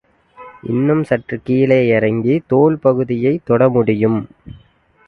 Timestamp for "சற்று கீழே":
1.03-1.79